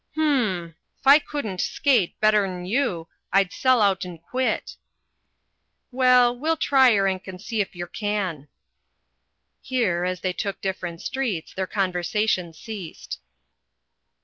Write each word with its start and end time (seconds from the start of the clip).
"H'm, 0.17 0.73
ficoodn't 1.05 1.61
skate 1.61 2.19
better'n 2.19 2.65
you 2.65 3.07
I'd 3.31 3.53
sell 3.53 3.83
out'n'quit." 3.83 4.75
"Well, 5.91 6.35
we'll 6.35 6.57
tryeranc'n'seefyercan." 6.57 8.47
Here, 9.61 10.03
as 10.03 10.21
they 10.21 10.33
took 10.33 10.59
different 10.59 11.03
streets, 11.03 11.53
their 11.53 11.67
conversation 11.67 12.51
ceased. 12.51 13.19